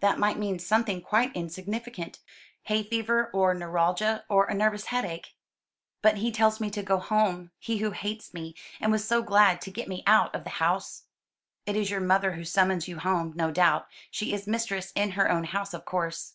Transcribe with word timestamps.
That 0.00 0.18
might 0.18 0.36
mean 0.36 0.58
something 0.58 1.00
quite 1.00 1.34
insignificant 1.34 2.18
hay 2.64 2.82
fever 2.82 3.30
or 3.32 3.54
neuralgia, 3.54 4.26
or 4.28 4.44
a 4.44 4.52
nervous 4.52 4.84
headache." 4.84 5.34
"But 6.02 6.18
he 6.18 6.30
tells 6.30 6.60
me 6.60 6.68
to 6.68 6.82
go 6.82 6.98
home 6.98 7.50
he 7.58 7.78
who 7.78 7.92
hates 7.92 8.34
me, 8.34 8.54
and 8.78 8.92
was 8.92 9.08
so 9.08 9.22
glad 9.22 9.62
to 9.62 9.70
get 9.70 9.88
me 9.88 10.02
out 10.06 10.34
of 10.34 10.44
the 10.44 10.50
house." 10.60 11.04
"It 11.64 11.76
is 11.76 11.90
your 11.90 12.02
mother 12.02 12.32
who 12.32 12.44
summons 12.44 12.88
you 12.88 12.98
home, 12.98 13.32
no 13.34 13.50
doubt. 13.50 13.86
She 14.10 14.34
is 14.34 14.46
mistress 14.46 14.92
in 14.94 15.12
her 15.12 15.30
own 15.30 15.44
house, 15.44 15.72
of 15.72 15.86
course." 15.86 16.34